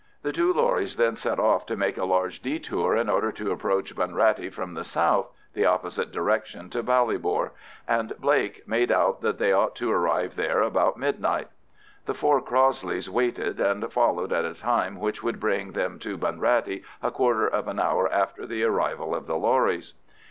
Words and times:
The 0.23 0.31
two 0.33 0.51
lorries 0.51 0.95
then 0.95 1.15
set 1.15 1.37
off 1.39 1.67
to 1.67 1.77
make 1.77 1.95
a 1.95 2.05
large 2.05 2.39
detour 2.41 2.95
in 2.95 3.07
order 3.07 3.31
to 3.33 3.51
approach 3.51 3.95
Bunrattey 3.95 4.51
from 4.51 4.73
the 4.73 4.83
south 4.83 5.29
(the 5.53 5.67
opposite 5.67 6.11
direction 6.11 6.71
to 6.71 6.81
Ballybor), 6.81 7.51
and 7.87 8.11
Blake 8.17 8.67
made 8.67 8.91
out 8.91 9.21
that 9.21 9.37
they 9.37 9.53
ought 9.53 9.75
to 9.75 9.91
arrive 9.91 10.35
there 10.35 10.63
about 10.63 10.97
midnight. 10.97 11.49
The 12.07 12.15
four 12.15 12.41
Crossleys 12.41 13.09
waited 13.11 13.59
and 13.59 13.93
followed 13.93 14.33
at 14.33 14.43
a 14.43 14.55
time 14.55 14.99
which 14.99 15.19
should 15.19 15.39
bring 15.39 15.73
them 15.73 15.99
to 15.99 16.17
Bunrattey 16.17 16.83
a 17.03 17.11
quarter 17.11 17.47
of 17.47 17.67
an 17.67 17.79
hour 17.79 18.11
after 18.11 18.47
the 18.47 18.63
arrival 18.63 19.13
of 19.13 19.27
the 19.27 19.37
lorries. 19.37 19.93